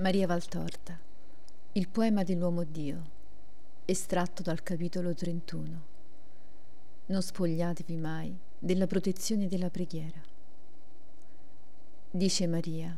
[0.00, 0.96] Maria Valtorta,
[1.72, 3.02] il poema dell'uomo Dio,
[3.84, 5.82] estratto dal capitolo 31.
[7.06, 10.22] Non spogliatevi mai della protezione della preghiera.
[12.12, 12.96] Dice Maria,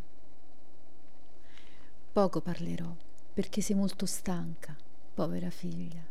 [2.12, 2.94] poco parlerò
[3.32, 4.76] perché sei molto stanca,
[5.14, 6.04] povera figlia.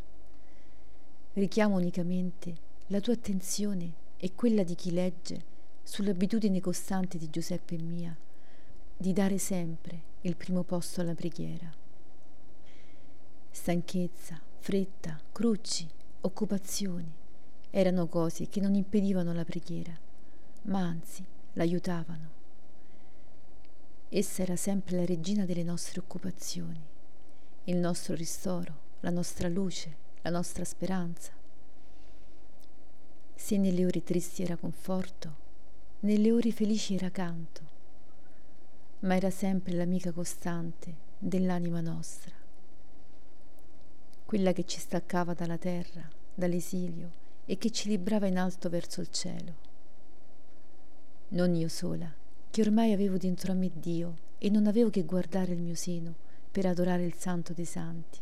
[1.34, 2.56] Richiamo unicamente
[2.88, 5.44] la tua attenzione e quella di chi legge
[5.84, 8.18] sull'abitudine costante di Giuseppe e mia
[8.98, 11.72] di dare sempre il primo posto alla preghiera.
[13.52, 15.88] Stanchezza, fretta, crucci,
[16.22, 17.16] occupazioni
[17.70, 19.98] erano cose che non impedivano la preghiera,
[20.64, 22.38] ma anzi l'aiutavano.
[24.10, 26.82] Essa era sempre la regina delle nostre occupazioni,
[27.66, 31.32] il nostro ristoro, la nostra luce, la nostra speranza.
[33.36, 35.48] Se nelle ore tristi era conforto,
[36.02, 37.69] nelle ore felici era canto,
[39.02, 42.34] ma era sempre l'amica costante dell'anima nostra,
[44.26, 47.12] quella che ci staccava dalla terra, dall'esilio
[47.46, 49.68] e che ci librava in alto verso il cielo.
[51.30, 52.14] Non io sola,
[52.52, 56.14] che ormai avevo dentro a me Dio e non avevo che guardare il mio seno
[56.52, 58.20] per adorare il santo dei santi,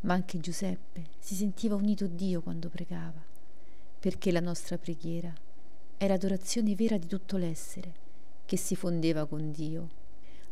[0.00, 3.22] ma anche Giuseppe si sentiva unito a Dio quando pregava,
[4.00, 5.32] perché la nostra preghiera
[5.96, 8.04] era adorazione vera di tutto l'essere
[8.46, 9.88] che si fondeva con Dio,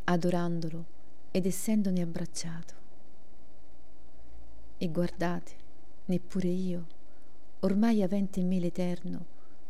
[0.03, 0.85] adorandolo
[1.31, 2.73] ed essendone abbracciato.
[4.77, 5.53] E guardate,
[6.05, 6.85] neppure io,
[7.61, 9.25] ormai avente in me l'Eterno,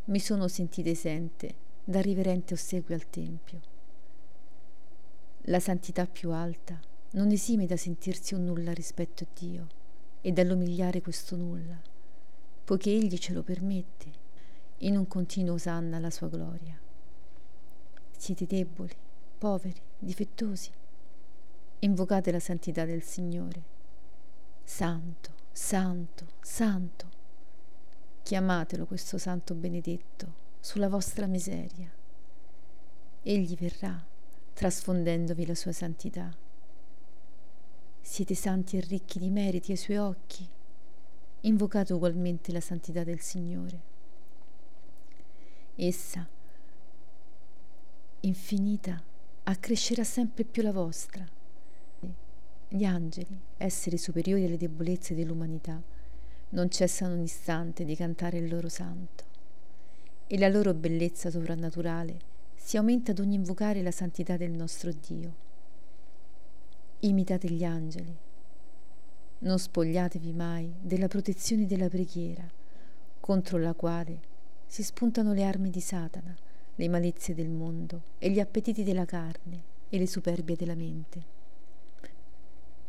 [0.06, 3.62] mi sono sentita esente dal riverente ossequio al Tempio.
[5.44, 6.80] La santità più alta
[7.12, 9.68] non esime da sentirsi un nulla rispetto a Dio
[10.22, 11.80] e dall'umiliare questo nulla,
[12.64, 14.24] poiché Egli ce lo permette
[14.80, 16.85] in un continuo osanna alla sua gloria.
[18.26, 18.96] Siete deboli,
[19.38, 20.72] poveri, difettosi.
[21.82, 23.62] Invocate la santità del Signore.
[24.64, 27.08] Santo, santo, santo.
[28.24, 31.88] Chiamatelo questo santo benedetto sulla vostra miseria.
[33.22, 34.04] Egli verrà
[34.54, 36.36] trasfondendovi la sua santità.
[38.02, 40.50] Siete santi e ricchi di meriti ai suoi occhi.
[41.42, 43.80] Invocate ugualmente la santità del Signore.
[45.76, 46.28] Essa,
[48.26, 49.02] infinita,
[49.44, 51.24] accrescerà sempre più la vostra.
[52.68, 55.82] Gli angeli, esseri superiori alle debolezze dell'umanità,
[56.50, 59.24] non cessano un istante di cantare il loro santo
[60.28, 65.44] e la loro bellezza sovrannaturale si aumenta ad ogni invocare la santità del nostro Dio.
[67.02, 68.18] Imitate gli angeli.
[69.40, 72.50] Non spogliatevi mai della protezione della preghiera,
[73.20, 74.20] contro la quale
[74.66, 76.36] si spuntano le armi di Satana,
[76.76, 81.34] le malizie del mondo e gli appetiti della carne e le superbie della mente.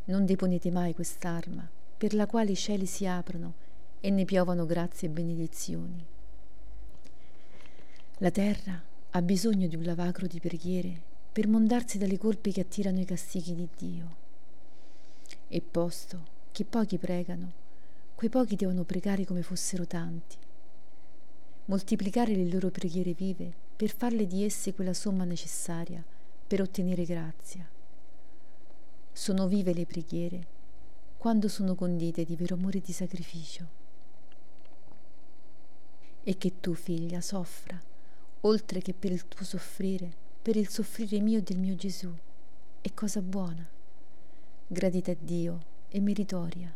[0.06, 3.64] Non deponete mai quest'arma per la quale i cieli si aprono
[4.00, 6.04] e ne piovano grazie e benedizioni.
[8.19, 11.00] La terra ha bisogno di un lavacro di preghiere
[11.32, 14.16] per mondarsi dalle colpe che attirano i castighi di Dio.
[15.48, 17.52] E posto che pochi pregano,
[18.14, 20.36] quei pochi devono pregare come fossero tanti
[21.66, 26.03] moltiplicare le loro preghiere vive per farle di esse quella somma necessaria
[26.47, 27.69] per ottenere grazia.
[29.12, 30.47] Sono vive le preghiere
[31.19, 33.84] quando sono condite di vero amore e di sacrificio.
[36.22, 37.81] E che tu, figlia, soffra,
[38.42, 40.10] oltre che per il tuo soffrire,
[40.43, 42.12] per il soffrire mio e del mio Gesù,
[42.81, 43.66] è cosa buona,
[44.66, 46.75] gradita a Dio e meritoria.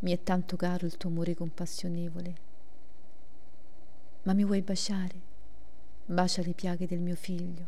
[0.00, 2.46] Mi è tanto caro il tuo amore compassionevole
[4.28, 5.27] ma mi vuoi baciare?
[6.10, 7.66] Bacia le piaghe del mio figlio,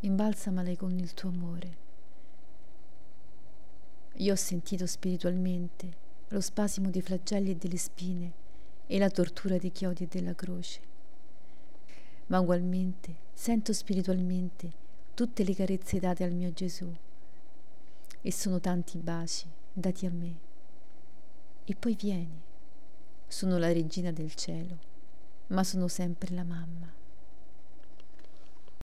[0.00, 1.76] imbalsamale con il tuo amore.
[4.16, 8.32] Io ho sentito spiritualmente lo spasimo dei flagelli e delle spine
[8.86, 10.80] e la tortura dei chiodi e della croce.
[12.26, 14.70] Ma ugualmente sento spiritualmente
[15.14, 16.94] tutte le carezze date al mio Gesù
[18.20, 20.36] e sono tanti baci dati a me.
[21.64, 22.38] E poi vieni,
[23.26, 24.76] sono la regina del cielo
[25.48, 26.95] ma sono sempre la mamma.